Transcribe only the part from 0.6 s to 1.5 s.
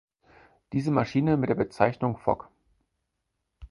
Diese Maschine